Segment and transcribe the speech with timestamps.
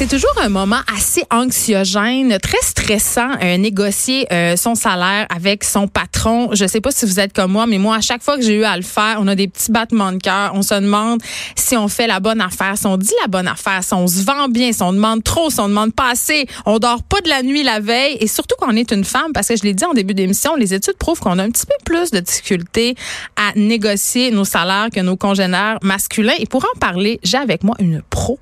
[0.00, 5.88] C'est toujours un moment assez anxiogène, très stressant, euh, négocier euh, son salaire avec son
[5.88, 6.48] patron.
[6.54, 8.54] Je sais pas si vous êtes comme moi, mais moi, à chaque fois que j'ai
[8.54, 10.52] eu à le faire, on a des petits battements de cœur.
[10.54, 11.20] On se demande
[11.54, 14.24] si on fait la bonne affaire, si on dit la bonne affaire, si on se
[14.24, 16.46] vend bien, si on demande trop, si on demande pas assez.
[16.64, 18.16] On dort pas de la nuit la veille.
[18.20, 20.56] Et surtout quand on est une femme, parce que je l'ai dit en début d'émission,
[20.56, 22.94] les études prouvent qu'on a un petit peu plus de difficultés
[23.36, 26.32] à négocier nos salaires que nos congénères masculins.
[26.38, 28.38] Et pour en parler, j'ai avec moi une pro,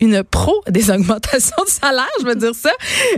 [0.00, 2.70] une pro des augmentation de salaire, je veux dire ça.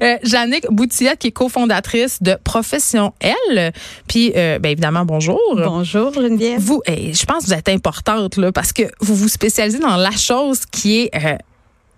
[0.02, 3.72] Euh, Jannick Boutilla, qui est cofondatrice de Profession L.
[4.08, 5.40] Puis, euh, ben évidemment, bonjour.
[5.56, 6.60] Bonjour Geneviève.
[6.60, 9.96] Vous, eh, je pense que vous êtes importante là, parce que vous vous spécialisez dans
[9.96, 11.36] la chose qui est euh,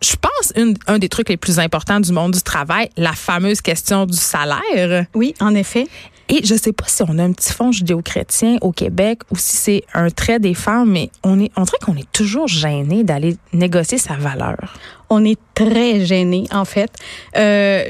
[0.03, 3.63] je pense une, un des trucs les plus importants du monde du travail, la fameuse
[3.63, 5.07] question du salaire.
[5.15, 5.87] Oui, en effet.
[6.29, 9.57] Et je sais pas si on a un petit fond judéo-chrétien au Québec ou si
[9.57, 13.37] c'est un trait des femmes, mais on est, on dirait qu'on est toujours gêné d'aller
[13.53, 14.75] négocier sa valeur.
[15.09, 16.91] On est très gêné en fait.
[17.37, 17.85] Euh,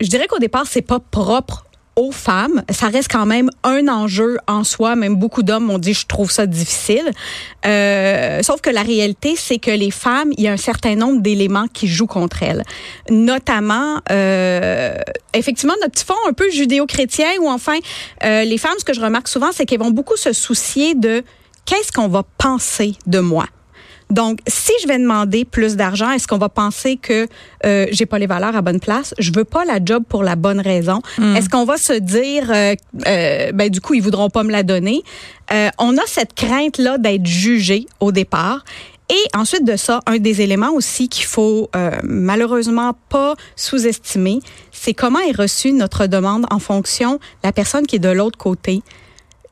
[0.00, 1.64] je dirais qu'au départ, c'est pas propre
[2.00, 2.62] aux femmes.
[2.70, 4.96] Ça reste quand même un enjeu en soi.
[4.96, 7.12] Même beaucoup d'hommes m'ont dit je trouve ça difficile.
[7.66, 11.20] Euh, sauf que la réalité, c'est que les femmes, il y a un certain nombre
[11.20, 12.64] d'éléments qui jouent contre elles.
[13.10, 14.94] Notamment, euh,
[15.34, 17.78] effectivement, notre petit fond un peu judéo-chrétien ou enfin,
[18.24, 21.22] euh, les femmes, ce que je remarque souvent, c'est qu'elles vont beaucoup se soucier de
[21.66, 23.44] qu'est-ce qu'on va penser de moi.
[24.10, 27.28] Donc, si je vais demander plus d'argent, est-ce qu'on va penser que
[27.64, 29.14] euh, j'ai pas les valeurs à bonne place?
[29.18, 31.00] Je veux pas la job pour la bonne raison.
[31.36, 32.74] Est-ce qu'on va se dire, euh,
[33.06, 35.02] euh, ben du coup, ils voudront pas me la donner?
[35.52, 38.64] Euh, On a cette crainte là d'être jugé au départ.
[39.12, 44.38] Et ensuite de ça, un des éléments aussi qu'il faut euh, malheureusement pas sous-estimer,
[44.72, 48.38] c'est comment est reçue notre demande en fonction de la personne qui est de l'autre
[48.38, 48.82] côté.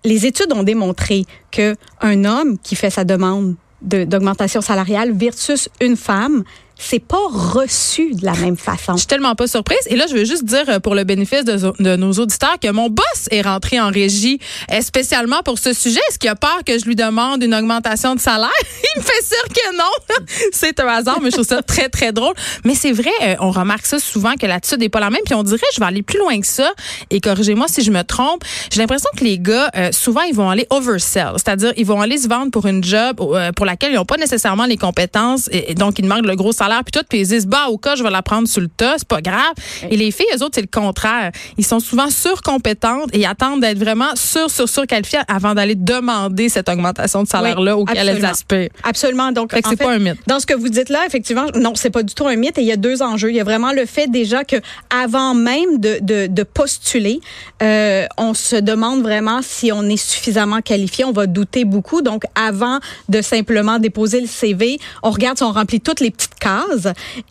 [0.05, 5.69] Les études ont démontré que un homme qui fait sa demande de- d'augmentation salariale versus
[5.81, 6.45] une femme,
[6.79, 8.93] c'est pas reçu de la même façon.
[8.93, 9.79] Je suis tellement pas surprise.
[9.89, 12.89] Et là, je veux juste dire euh, pour le bénéfice de, nos auditeurs que mon
[12.89, 14.39] boss est rentré en régie
[14.73, 16.01] euh, spécialement pour ce sujet.
[16.09, 18.49] Est-ce qu'il a peur que je lui demande une augmentation de salaire?
[18.97, 20.25] Il me fait sûr que non.
[20.53, 22.35] c'est un hasard, mais je trouve ça très, très drôle.
[22.65, 25.23] Mais c'est vrai, euh, on remarque ça souvent que l'attitude n'est pas la même.
[25.25, 26.71] Puis on dirait, je vais aller plus loin que ça.
[27.11, 28.45] Et corrigez-moi si je me trompe.
[28.73, 31.33] J'ai l'impression que les gars, souvent, ils vont aller oversell.
[31.37, 33.17] C'est-à-dire, ils vont aller se vendre pour une job
[33.57, 35.49] pour laquelle ils n'ont pas nécessairement les compétences.
[35.53, 37.79] Et donc, ils demandent le gros salaire puis tout, puis ils se disent bah au
[37.79, 39.55] cas je vais la prendre sur le tas, c'est pas grave.
[39.91, 41.33] Et les filles, eux autres, c'est le contraire.
[41.57, 46.49] Ils sont souvent surcompétentes et attendent d'être vraiment sur sur sur qualifiées avant d'aller demander
[46.49, 48.71] cette augmentation de salaire là Oui, auquel elles aspirent.
[48.83, 49.33] Absolument.
[49.33, 50.19] Donc, c'est pas un mythe.
[50.27, 52.59] Dans ce que vous dites là, effectivement, non, c'est pas du tout un mythe.
[52.59, 53.31] Et il y a deux enjeux.
[53.31, 54.57] Il y a vraiment le fait déjà que
[54.91, 57.21] avant même de, de, de postuler,
[57.63, 61.05] euh, on se demande vraiment si on est suffisamment qualifié.
[61.05, 62.03] On va douter beaucoup.
[62.03, 66.35] Donc, avant de simplement déposer le CV, on regarde si on remplit toutes les petites
[66.37, 66.58] cases.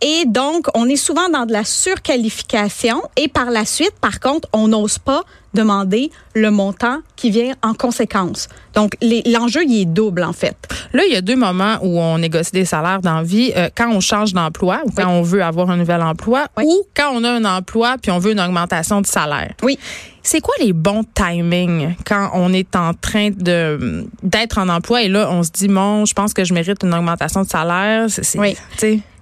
[0.02, 3.02] Et donc, on est souvent dans de la surqualification.
[3.16, 5.22] Et par la suite, par contre, on n'ose pas
[5.54, 8.48] demander le montant qui vient en conséquence.
[8.76, 10.56] Donc, l'enjeu, il est double, en fait.
[10.94, 13.52] Là, il y a deux moments où on négocie des salaires dans la vie.
[13.56, 16.66] Euh, quand on change d'emploi ou quand on veut avoir un nouvel emploi Oui.
[16.68, 19.54] ou quand on a un emploi puis on veut une augmentation de salaire.
[19.64, 19.80] Oui.
[20.22, 25.08] C'est quoi les bons timings quand on est en train de d'être en emploi et
[25.08, 28.08] là on se dit bon, je pense que je mérite une augmentation de salaire.
[28.10, 28.58] C'est- Oui.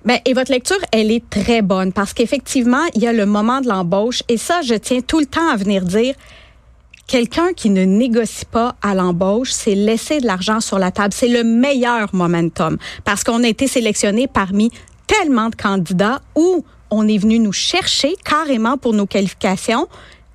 [0.05, 3.59] Ben, et votre lecture, elle est très bonne parce qu'effectivement, il y a le moment
[3.59, 6.13] de l'embauche et ça, je tiens tout le temps à venir dire.
[7.07, 11.13] Quelqu'un qui ne négocie pas à l'embauche, c'est laisser de l'argent sur la table.
[11.13, 14.69] C'est le meilleur momentum parce qu'on a été sélectionné parmi
[15.07, 19.87] tellement de candidats où on est venu nous chercher carrément pour nos qualifications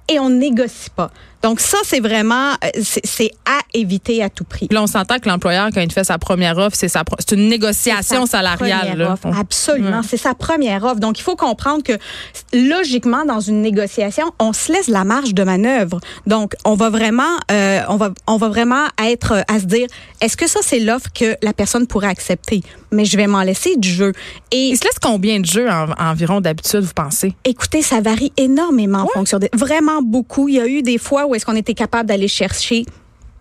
[0.09, 1.13] et on négocie pas.
[1.43, 4.67] Donc ça, c'est vraiment, euh, c'est à éviter à tout prix.
[4.69, 7.33] Puis là, on s'entend que l'employeur, quand il fait sa première offre, c'est, sa, c'est
[7.35, 8.99] une négociation sa salariale.
[8.99, 9.13] là.
[9.13, 9.29] offre.
[9.39, 11.01] Absolument, c'est sa première offre.
[11.01, 11.93] Donc, il faut comprendre que
[12.53, 16.01] logiquement, dans une négociation, on se laisse la marge de manœuvre.
[16.27, 19.87] Donc, on va vraiment, euh, on va, on va vraiment être euh, à se dire,
[20.21, 22.63] est-ce que ça c'est l'offre que la personne pourrait accepter?
[22.93, 24.13] Mais je vais m'en laisser du jeu.
[24.51, 27.35] Et Il se laisse combien de jeux en- environ d'habitude, vous pensez?
[27.45, 29.49] Écoutez, ça varie énormément en fonction des...
[29.53, 30.49] Vraiment beaucoup.
[30.49, 32.85] Il y a eu des fois où est-ce qu'on était capable d'aller chercher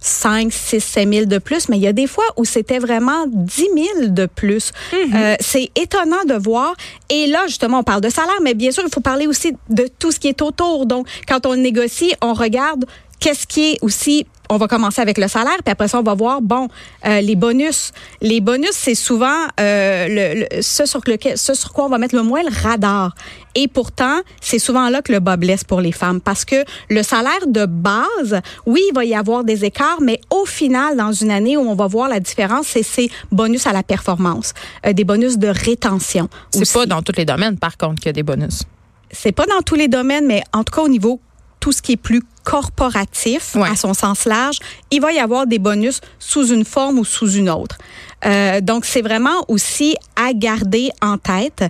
[0.01, 3.25] 5, 6, 7 000 de plus, mais il y a des fois où c'était vraiment
[3.27, 4.71] 10 000 de plus.
[4.93, 6.73] Euh, c'est étonnant de voir.
[7.09, 9.89] Et là, justement, on parle de salaire, mais bien sûr, il faut parler aussi de
[9.99, 10.85] tout ce qui est autour.
[10.85, 12.85] Donc, quand on négocie, on regarde
[13.19, 16.15] qu'est-ce qui est aussi on va commencer avec le salaire, puis après ça, on va
[16.15, 16.67] voir, bon,
[17.05, 17.91] euh, les bonus.
[18.21, 21.97] Les bonus, c'est souvent euh, le, le- ce, sur lequel, ce sur quoi on va
[21.99, 23.13] mettre le moins le radar.
[23.55, 27.03] Et pourtant, c'est souvent là que le bas blesse pour les femmes parce que le
[27.03, 31.31] salaire de base, oui, il va y avoir des écarts, mais au final, dans une
[31.31, 34.53] année où on va voir la différence, c'est ces bonus à la performance,
[34.85, 36.27] euh, des bonus de rétention.
[36.51, 38.63] C'est pas dans tous les domaines, par contre, qu'il y a des bonus.
[39.11, 41.19] C'est pas dans tous les domaines, mais en tout cas au niveau
[41.59, 43.69] tout ce qui est plus corporatif, Ouais.
[43.69, 44.59] à son sens large,
[44.91, 47.77] il va y avoir des bonus sous une forme ou sous une autre.
[48.25, 51.63] Euh, donc, c'est vraiment aussi à garder en tête.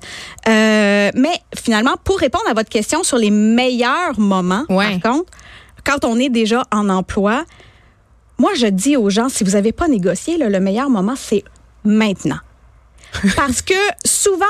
[0.48, 4.98] Euh, mais finalement, pour répondre à votre question sur les meilleurs moments, Ouais.
[5.00, 5.32] par contre,
[5.86, 7.44] quand on est déjà en emploi,
[8.38, 11.44] moi, je dis aux gens, si vous n'avez pas négocié, là, le meilleur moment, c'est
[11.84, 12.40] maintenant.
[13.36, 13.74] Parce que
[14.06, 14.46] souvent,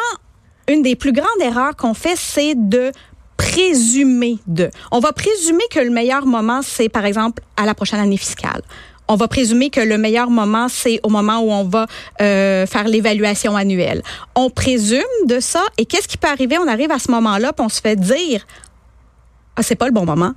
[0.68, 2.92] une des plus grandes erreurs qu'on fait, c'est de
[3.40, 4.70] présumer de.
[4.92, 8.62] On va présumer que le meilleur moment, c'est par exemple à la prochaine année fiscale.
[9.08, 11.88] On va présumer que le meilleur moment, c'est au moment où on va
[12.22, 14.04] euh, faire l'évaluation annuelle.
[14.36, 16.58] On présume de ça et qu'est-ce qui peut arriver?
[16.58, 18.46] On arrive à ce moment-là, puis on se fait dire,
[19.56, 20.34] ah, c'est pas le bon moment.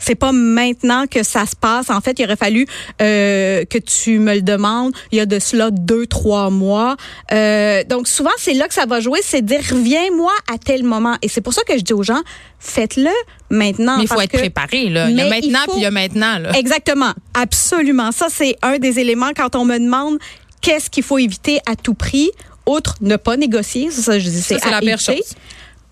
[0.00, 1.90] C'est pas maintenant que ça se passe.
[1.90, 2.66] En fait, il aurait fallu
[3.00, 4.92] euh, que tu me le demandes.
[5.12, 6.96] Il y a de cela deux, trois mois.
[7.32, 11.16] Euh, donc souvent, c'est là que ça va jouer, c'est dire reviens-moi à tel moment.
[11.22, 12.20] Et c'est pour ça que je dis aux gens
[12.58, 13.10] faites-le
[13.50, 13.96] maintenant.
[13.98, 15.08] Mais il faut être que- préparé, là.
[15.10, 16.52] Il y a maintenant, faut- puis il y a maintenant, là.
[16.58, 18.12] Exactement, absolument.
[18.12, 20.18] Ça, c'est un des éléments quand on me demande
[20.60, 22.30] qu'est-ce qu'il faut éviter à tout prix,
[22.66, 23.90] outre ne pas négocier.
[23.90, 25.34] Ça, ça, je dis, c'est la pire chose.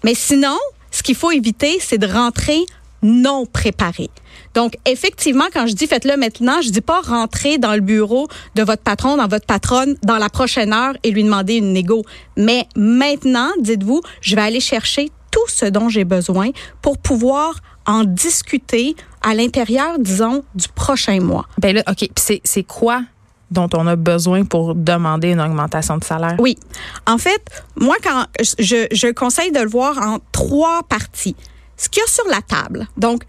[0.04, 0.56] Mais sinon,
[0.90, 2.60] ce qu'il faut éviter, c'est de rentrer
[3.02, 4.10] non préparé.
[4.54, 8.62] Donc, effectivement, quand je dis faites-le maintenant, je dis pas rentrer dans le bureau de
[8.62, 12.04] votre patron, dans votre patronne, dans la prochaine heure et lui demander une négo.
[12.36, 16.50] Mais maintenant, dites-vous, je vais aller chercher tout ce dont j'ai besoin
[16.82, 17.54] pour pouvoir
[17.86, 21.46] en discuter à l'intérieur, disons, du prochain mois.
[21.58, 22.08] Ben là, OK.
[22.16, 23.02] C'est, c'est quoi
[23.50, 26.36] dont on a besoin pour demander une augmentation de salaire?
[26.38, 26.58] Oui.
[27.06, 27.42] En fait,
[27.76, 28.26] moi, quand
[28.58, 31.36] je, je conseille de le voir en trois parties.
[31.78, 32.86] Ce qu'il y a sur la table.
[32.96, 33.22] Donc,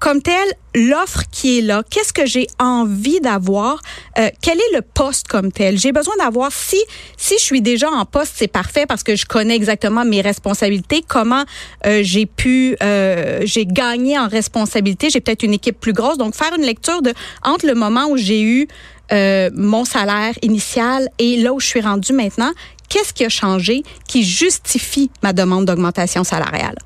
[0.00, 3.82] comme tel, l'offre qui est là, qu'est-ce que j'ai envie d'avoir,
[4.18, 5.78] euh, quel est le poste comme tel?
[5.78, 6.82] J'ai besoin d'avoir, si,
[7.18, 11.04] si je suis déjà en poste, c'est parfait parce que je connais exactement mes responsabilités,
[11.06, 11.44] comment
[11.84, 16.16] euh, j'ai pu, euh, j'ai gagné en responsabilité, j'ai peut-être une équipe plus grosse.
[16.16, 17.12] Donc, faire une lecture de
[17.44, 18.68] entre le moment où j'ai eu
[19.12, 22.52] mon salaire initial et là où je suis rendue maintenant,
[22.88, 26.76] qu'est-ce qui a changé qui justifie ma demande d'augmentation salariale?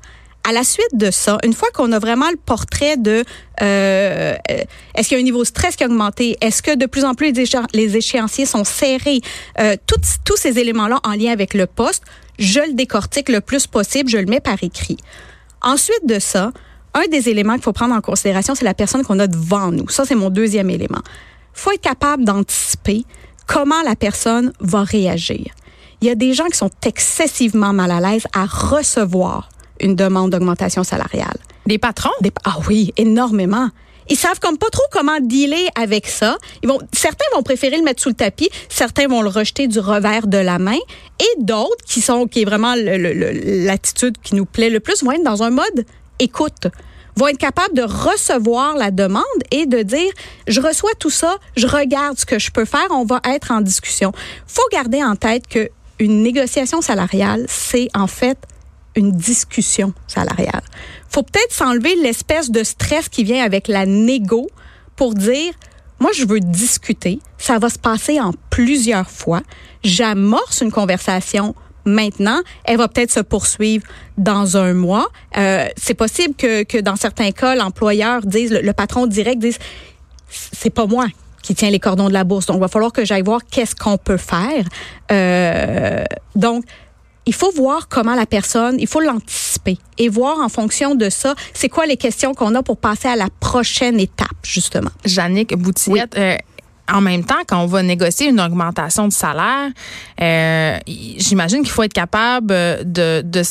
[0.47, 3.23] À la suite de ça, une fois qu'on a vraiment le portrait de
[3.63, 4.35] euh,
[4.93, 7.03] est-ce qu'il y a un niveau de stress qui a augmenté, est-ce que de plus
[7.03, 9.21] en plus les, échéan- les échéanciers sont serrés,
[9.59, 12.03] euh, tous ces éléments-là en lien avec le poste,
[12.37, 14.97] je le décortique le plus possible, je le mets par écrit.
[15.63, 16.51] Ensuite de ça,
[16.93, 19.89] un des éléments qu'il faut prendre en considération, c'est la personne qu'on a devant nous.
[19.89, 21.01] Ça, c'est mon deuxième élément.
[21.53, 23.03] faut être capable d'anticiper
[23.47, 25.45] comment la personne va réagir.
[26.01, 29.49] Il y a des gens qui sont excessivement mal à l'aise à recevoir
[29.79, 31.37] une demande d'augmentation salariale.
[31.65, 32.11] Des patrons?
[32.21, 33.69] Des- ah oui, énormément.
[34.07, 36.37] Ils savent comme pas trop comment dealer avec ça.
[36.61, 39.79] Ils vont, certains vont préférer le mettre sous le tapis, certains vont le rejeter du
[39.79, 40.77] revers de la main,
[41.19, 45.23] et d'autres qui sont, qui est vraiment l'attitude qui nous plaît le plus, vont être
[45.23, 45.85] dans un mode
[46.19, 46.67] écoute
[47.17, 50.11] vont être capables de recevoir la demande et de dire
[50.47, 53.61] je reçois tout ça, je regarde ce que je peux faire, on va être en
[53.61, 54.11] discussion.
[54.47, 55.69] Faut garder en tête que
[55.99, 58.37] une négociation salariale, c'est en fait
[58.95, 60.63] une discussion salariale.
[61.09, 64.47] Faut peut-être s'enlever l'espèce de stress qui vient avec la négo
[64.95, 65.53] pour dire
[65.99, 69.41] moi je veux discuter, ça va se passer en plusieurs fois.
[69.83, 71.55] J'amorce une conversation
[71.85, 73.85] maintenant, elle va peut-être se poursuivre
[74.17, 75.07] dans un mois.
[75.37, 79.59] Euh, c'est possible que, que dans certains cas, l'employeur dise, le, patron direct dise,
[80.29, 81.07] c'est pas moi
[81.43, 82.47] qui tient les cordons de la bourse.
[82.47, 84.65] Donc, il va falloir que j'aille voir qu'est-ce qu'on peut faire.
[85.11, 86.03] Euh,
[86.35, 86.65] donc,
[87.25, 91.35] il faut voir comment la personne, il faut l'anticiper et voir en fonction de ça,
[91.53, 94.91] c'est quoi les questions qu'on a pour passer à la prochaine étape, justement.
[95.05, 96.37] Jannick Boutillette, euh,
[96.91, 99.71] en même temps, quand on va négocier une augmentation de salaire,
[100.21, 103.41] euh, j'imagine qu'il faut être capable euh, de, de,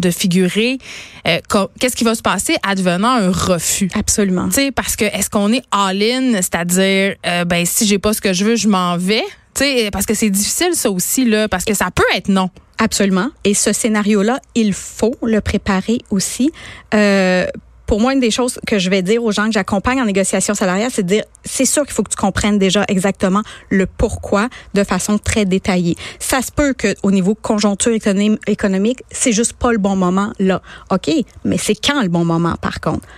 [0.00, 0.78] de figurer
[1.26, 1.38] euh,
[1.78, 3.90] qu'est-ce qui va se passer advenant un refus.
[3.94, 4.48] Absolument.
[4.48, 8.22] Tu sais, parce que est-ce qu'on est all-in, c'est-à-dire, euh, ben si j'ai pas ce
[8.22, 9.24] que je veux, je m'en vais?
[9.54, 12.50] Tu sais, parce que c'est difficile ça aussi là, parce que ça peut être non.
[12.78, 13.30] Absolument.
[13.44, 16.52] Et ce scénario-là, il faut le préparer aussi.
[16.94, 17.46] Euh,
[17.86, 20.54] pour moi, une des choses que je vais dire aux gens que j'accompagne en négociation
[20.54, 24.48] salariale, c'est de dire, c'est sûr qu'il faut que tu comprennes déjà exactement le pourquoi
[24.74, 25.96] de façon très détaillée.
[26.20, 30.32] Ça se peut que au niveau conjoncture économ- économique, c'est juste pas le bon moment
[30.38, 30.60] là.
[30.90, 31.10] OK,
[31.44, 33.08] mais c'est quand le bon moment par contre?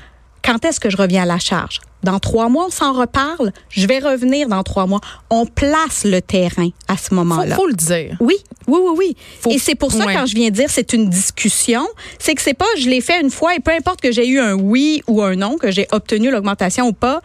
[0.43, 1.81] Quand est-ce que je reviens à la charge?
[2.03, 3.53] Dans trois mois, on s'en reparle.
[3.69, 5.01] Je vais revenir dans trois mois.
[5.29, 7.55] On place le terrain à ce Faut, moment-là.
[7.57, 8.17] faut le dire.
[8.21, 9.17] Oui, oui, oui, oui.
[9.41, 10.15] Faut- et c'est pour ça, ouais.
[10.15, 11.87] quand je viens dire c'est une discussion,
[12.19, 14.41] c'est que c'est pas je l'ai fait une fois et peu importe que j'ai eu
[14.41, 17.21] un oui ou un non, que j'ai obtenu l'augmentation ou pas,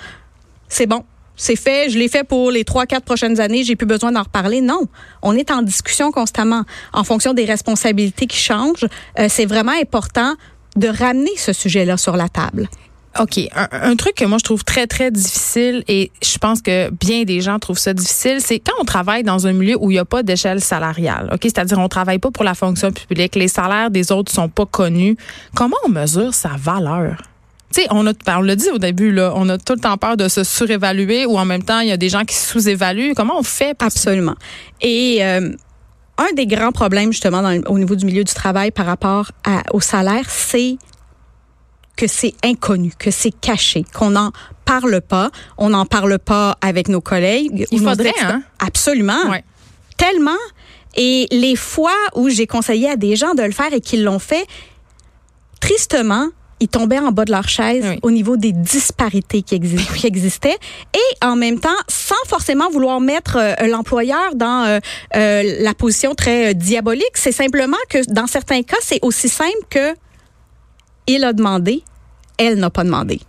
[0.67, 1.03] c'est bon.
[1.37, 4.23] C'est fait, je l'ai fait pour les trois, quatre prochaines années, j'ai plus besoin d'en
[4.23, 4.61] reparler.
[4.61, 4.83] Non,
[5.21, 6.63] on est en discussion constamment.
[6.93, 8.87] En fonction des responsabilités qui changent,
[9.19, 10.33] euh, c'est vraiment important
[10.77, 12.69] de ramener ce sujet-là sur la table.
[13.19, 13.39] OK.
[13.71, 17.39] Un, truc que moi, je trouve très, très difficile et je pense que bien des
[17.41, 20.05] gens trouvent ça difficile, c'est quand on travaille dans un milieu où il n'y a
[20.05, 21.29] pas d'échelle salariale.
[21.33, 21.39] OK?
[21.43, 23.35] C'est-à-dire, on travaille pas pour la fonction publique.
[23.35, 25.15] Les salaires des autres sont pas connus.
[25.55, 27.17] Comment on mesure sa valeur?
[27.73, 29.79] Tu sais, on a, ben, on l'a dit au début, là, on a tout le
[29.79, 32.35] temps peur de se surévaluer ou en même temps, il y a des gens qui
[32.35, 33.13] sous-évaluent.
[33.15, 33.75] Comment on fait?
[33.81, 34.35] Absolument.
[34.81, 35.51] Et euh,
[36.17, 39.63] un des grands problèmes justement dans au niveau du milieu du travail par rapport à-
[39.73, 40.77] au salaire, c'est
[41.95, 44.31] que c'est inconnu, que c'est caché, qu'on n'en
[44.65, 47.65] parle pas, on n'en parle pas avec nos collègues.
[47.71, 48.41] Il faudrait, hein?
[48.59, 49.29] Absolument.
[49.29, 49.43] Ouais.
[49.97, 50.31] Tellement.
[50.95, 54.19] Et les fois où j'ai conseillé à des gens de le faire et qu'ils l'ont
[54.19, 54.45] fait,
[55.59, 56.29] tristement,
[56.61, 57.99] ils tombaient en bas de leur chaise Oui.
[58.01, 60.57] au niveau des disparités qui, exi- qui existaient
[60.93, 64.79] et en même temps, sans forcément vouloir mettre euh, l'employeur dans euh,
[65.17, 69.93] euh, la position très diabolique, c'est simplement que dans certains cas, c'est aussi simple que
[71.07, 71.83] il a demandé,
[72.37, 73.19] elle n'a pas demandé.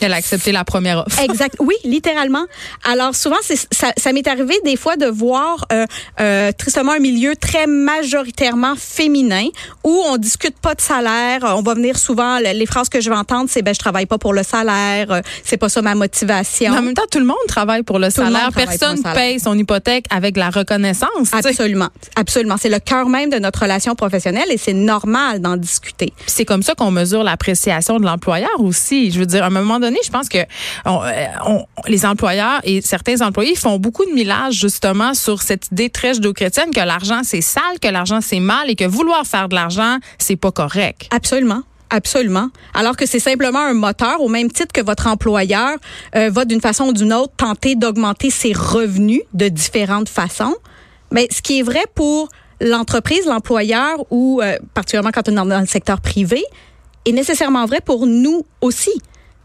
[0.00, 1.20] Elle a accepté la première offre.
[1.22, 1.54] Exact.
[1.60, 2.44] Oui, littéralement.
[2.84, 5.86] Alors souvent, ça, ça m'est arrivé des fois de voir euh,
[6.20, 7.66] euh, tristement un milieu très
[8.08, 9.46] majoritairement féminin
[9.82, 11.40] où on discute pas de salaire.
[11.44, 14.06] On va venir souvent le- les phrases que je vais entendre, c'est ben je travaille
[14.06, 16.72] pas pour le salaire, euh, c'est pas ça ma motivation.
[16.72, 18.50] Mais en même temps, tout le monde travaille pour le le salaire.
[18.50, 19.14] travaille Personne pour le salaire.
[19.30, 21.08] paye son hypothèque avec la reconnaissance.
[21.32, 21.48] tu sais.
[21.48, 22.56] Absolument, absolument.
[22.60, 26.12] C'est le cœur même de notre relation professionnelle et c'est normal d'en discuter.
[26.26, 29.10] C'est comme ça qu'on mesure l'appréciation de l'employeur aussi.
[29.10, 33.54] Je veux dire, à un moment je pense que euh, les employeurs et certains employés
[33.54, 37.88] font beaucoup de millage justement sur cette idée très judéo-chrétienne que l'argent c'est sale, que
[37.88, 41.08] l'argent c'est mal et que vouloir faire de l'argent c'est pas correct.
[41.10, 41.62] Absolument.
[41.90, 42.48] Absolument.
[42.72, 45.76] Alors que c'est simplement un moteur, au même titre que votre employeur
[46.16, 50.56] euh, va d'une façon ou d'une autre tenter d'augmenter ses revenus de différentes façons.
[51.12, 52.28] Mais ce qui est vrai pour
[52.60, 56.42] l'entreprise, l'employeur ou euh, particulièrement quand on est dans le secteur privé,
[57.06, 58.92] est nécessairement vrai pour nous aussi.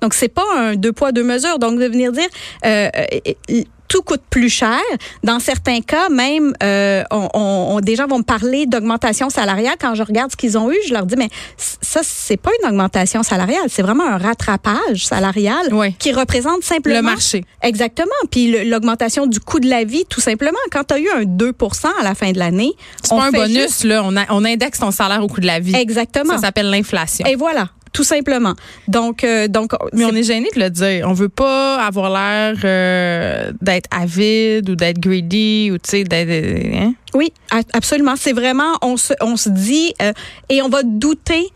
[0.02, 1.60] Donc c'est pas un deux poids deux mesures.
[1.60, 2.28] Donc de venir dire
[2.66, 4.78] euh, euh, euh, tout coûte plus cher.
[5.24, 9.74] Dans certains cas, même, euh, on, on- des gens vont me parler d'augmentation salariale.
[9.82, 12.70] Quand je regarde ce qu'ils ont eu, je leur dis, mais ça, c'est pas une
[12.70, 15.96] augmentation salariale, c'est vraiment un rattrapage salarial Oui.
[15.98, 16.98] qui représente simplement...
[16.98, 17.44] Le marché.
[17.64, 18.12] Exactement.
[18.30, 20.60] Puis l'augmentation du coût de la vie, tout simplement.
[20.72, 21.52] Quand tu as eu un 2
[22.00, 24.78] à la fin de l'année, C'est pas un bonus juste- là, on, a- on indexe
[24.80, 25.76] ton salaire au coût de la vie.
[25.76, 26.36] Exactement.
[26.36, 27.26] Ça s'appelle l'inflation.
[27.26, 28.54] Et voilà, tout simplement.
[28.88, 31.08] Donc, euh, donc Mais on est gêné de le dire.
[31.08, 36.76] On veut pas avoir l'air euh, d'être avide ou d'être greedy ou tu sais d'être
[36.76, 36.94] hein?
[37.14, 37.32] Oui,
[37.74, 38.16] absolument.
[38.16, 40.14] C'est vraiment, on se, on se dit, euh,
[40.50, 41.48] et on va douter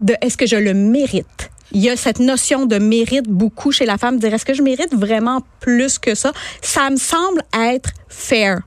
[0.00, 1.50] de est-ce que je le mérite.
[1.72, 4.62] Il y a cette notion de mérite beaucoup chez la femme, dire est-ce que je
[4.62, 6.32] mérite vraiment plus que ça?
[6.62, 8.60] Ça me semble être fair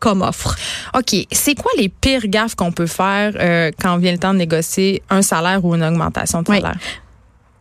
[0.00, 0.56] comme offre.
[0.96, 1.14] OK.
[1.32, 5.02] C'est quoi les pires gaffes qu'on peut faire euh, quand vient le temps de négocier
[5.10, 6.56] un salaire ou une augmentation de Oui.
[6.60, 6.76] salaire?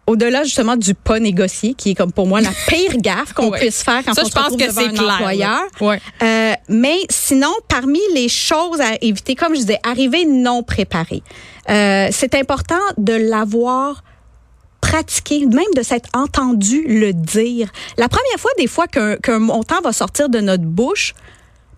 [0.07, 3.59] Au-delà justement du pas négocié, qui est comme pour moi la pire gaffe qu'on Ouais.
[3.59, 5.05] puisse faire quand Ça, on je se pense retrouve que devant c'est un clair.
[5.07, 5.13] là.
[5.15, 5.61] employeur.
[5.81, 5.99] Ouais.
[6.21, 11.23] Euh, mais sinon, parmi les choses à éviter, comme je disais, arriver non préparé.
[11.71, 14.03] Euh, c'est important de l'avoir
[14.79, 17.69] pratiqué, même de s'être entendu le dire.
[17.97, 21.15] La première fois, des fois, qu'un qu'un montant va sortir de notre bouche,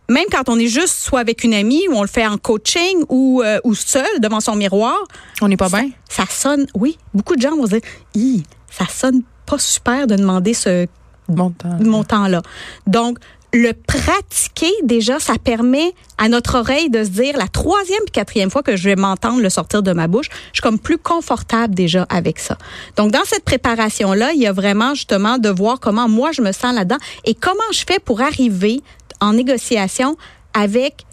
[0.10, 3.04] même quand on est juste soit avec une amie ou on le fait en coaching
[3.10, 4.98] ou, euh, ou seul devant son miroir,
[5.42, 5.90] On n'est pas bien?
[6.10, 7.82] ça sonne, oui, beaucoup de gens vont dire,
[8.16, 10.88] Hi, ça sonne pas super de demander ce
[11.30, 11.78] Montant.
[11.82, 12.42] montant-là.
[12.86, 13.18] Donc,
[13.54, 18.50] le pratiquer, déjà, ça permet à notre oreille de se dire, la troisième puis quatrième
[18.52, 21.74] fois que je vais m'entendre le sortir de ma bouche, je suis comme plus confortable
[21.74, 22.58] déjà avec ça.
[22.98, 26.52] Donc, dans cette préparation-là, il y a vraiment justement de voir comment moi je me
[26.52, 28.82] sens là-dedans et comment je fais pour arriver
[29.20, 30.18] en négociation
[30.54, 31.06] avec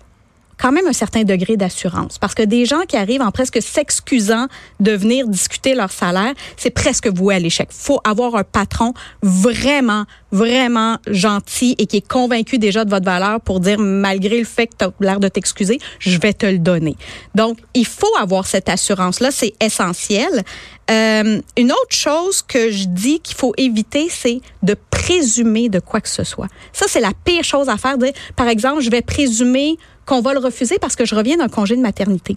[0.59, 2.19] quand même un certain degré d'assurance.
[2.19, 4.47] Parce que des gens qui arrivent en presque s'excusant
[4.81, 7.69] de venir discuter leur salaire, c'est presque voué à l'échec.
[7.71, 13.41] faut avoir un patron vraiment, vraiment gentil et qui est convaincu déjà de votre valeur
[13.41, 16.59] pour dire, malgré le fait que tu as l'air de t'excuser, je vais te le
[16.59, 16.97] donner.
[17.35, 20.45] Donc, il faut avoir cette assurance-là, c'est essentiel.
[20.91, 26.01] Euh, une autre chose que je dis qu'il faut éviter, c'est de présumer de quoi
[26.01, 26.49] que ce soit.
[26.73, 27.97] Ça, c'est la pire chose à faire.
[28.37, 31.77] Par exemple, je vais présumer qu'on va le refuser parce que je reviens d'un congé
[31.77, 32.37] de maternité.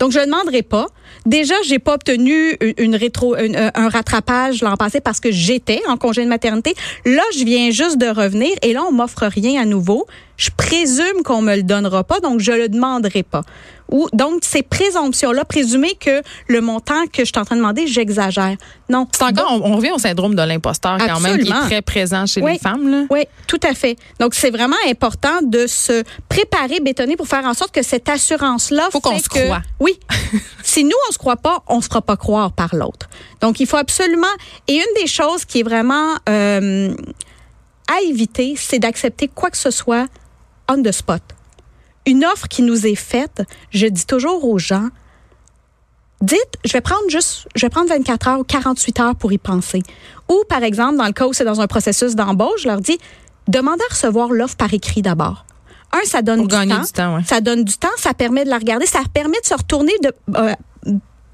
[0.00, 0.86] Donc, je ne demanderai pas.
[1.26, 5.80] Déjà, j'ai pas obtenu une, rétro, une- euh, un rattrapage l'an passé parce que j'étais
[5.88, 6.74] en congé de maternité.
[7.04, 10.06] Là, je viens juste de revenir et là, on m'offre rien à nouveau.
[10.36, 13.42] Je présume qu'on me le donnera pas, donc je le demanderai pas.
[13.90, 17.86] Ou donc ces présomptions-là, présumer que le montant que je suis en train de demander,
[17.86, 18.56] j'exagère.
[18.88, 19.06] Non.
[19.12, 22.24] C'est encore, on, on revient au syndrome de l'imposteur quand même, qui est très présent
[22.24, 22.52] chez Oui.
[22.54, 22.88] les femmes.
[22.90, 23.02] Là.
[23.10, 23.96] Oui, tout à fait.
[24.18, 28.88] Donc, c'est vraiment important de se préparer, bétonner pour faire en sorte que cette assurance-là
[28.90, 29.60] Faut qu'on se que- croie.
[29.78, 29.98] Oui.
[30.62, 33.08] si nous, on se croit pas, on se fera pas croire par l'autre.
[33.40, 34.26] Donc, il faut absolument...
[34.68, 36.94] Et une des choses qui est vraiment euh,
[37.88, 40.06] à éviter, c'est d'accepter quoi que ce soit
[40.68, 41.22] on the spot.
[42.06, 44.88] Une offre qui nous est faite, je dis toujours aux gens,
[46.20, 49.38] dites, je vais prendre juste, je vais prendre 24 heures ou 48 heures pour y
[49.38, 49.82] penser.
[50.28, 52.98] Ou, par exemple, dans le cas où c'est dans un processus d'embauche, je leur dis,
[53.48, 55.44] demandez à recevoir l'offre par écrit d'abord.
[55.92, 56.64] Un, ça donne du temps.
[56.64, 57.24] du temps, ouais.
[57.24, 60.12] Ça donne du temps, ça permet de la regarder, ça permet de se retourner, de,
[60.36, 60.54] euh,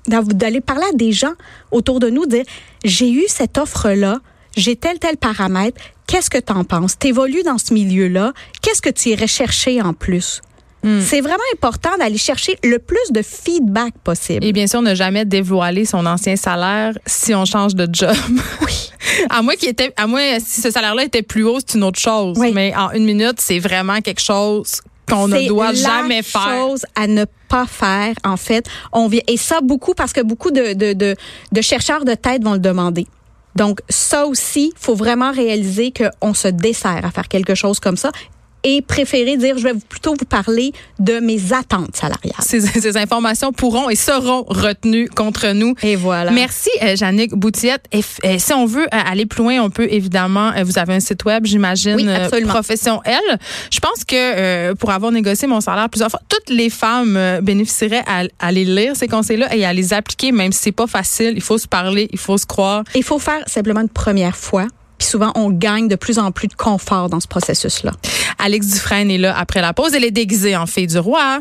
[0.09, 1.35] d'aller parler à des gens
[1.71, 2.45] autour de nous, dire,
[2.85, 4.21] j'ai eu cette offre-là,
[4.57, 6.99] j'ai tel, tel paramètre, qu'est-ce que tu en penses?
[6.99, 10.41] T'évolues dans ce milieu-là, qu'est-ce que tu irais chercher en plus?
[10.83, 11.01] Hmm.
[11.01, 14.45] C'est vraiment important d'aller chercher le plus de feedback possible.
[14.45, 18.15] Et bien sûr, ne jamais dévoiler son ancien salaire si on change de job.
[18.61, 18.91] Oui.
[19.31, 21.99] à moins qu'il était, à moins si ce salaire-là était plus haut, c'est une autre
[21.99, 22.37] chose.
[22.39, 22.53] Oui.
[22.55, 26.43] Mais en une minute, c'est vraiment quelque chose qu'on ne C'est doit la jamais faire.
[26.43, 28.67] chose à ne pas faire, en fait.
[28.93, 31.17] On vient, et ça, beaucoup, parce que beaucoup de, de, de,
[31.53, 33.07] de chercheurs de tête vont le demander.
[33.57, 38.11] Donc, ça aussi, faut vraiment réaliser qu'on se dessert à faire quelque chose comme ça
[38.65, 42.35] et préférer dire, je vais plutôt vous parler de mes attentes salariales.
[42.41, 45.75] Ces, ces informations pourront et seront retenues contre nous.
[45.83, 46.31] Et voilà.
[46.31, 47.85] Merci, euh, Jannick Boutillette.
[47.93, 50.95] Et, euh, si on veut euh, aller plus loin, on peut évidemment, euh, vous avez
[50.95, 52.53] un site web, j'imagine, Oui, absolument.
[52.53, 53.39] Profession L.
[53.71, 58.21] Je pense que pour avoir négocié mon salaire plusieurs fois, toutes les femmes bénéficieraient à,
[58.39, 61.33] à aller lire ces conseils-là et à les appliquer, même si c'est pas facile.
[61.37, 62.85] Il faut se parler, il faut se croire.
[62.95, 64.67] Il faut faire simplement une première fois.
[64.99, 67.93] Puis souvent, on gagne de plus en plus de confort dans ce processus-là.
[68.39, 69.95] Alex Dufresne est là après la pause.
[69.95, 71.41] Elle est déguisée en fille du roi.